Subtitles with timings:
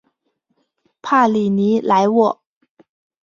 [1.03, 2.41] 帕里尼莱沃。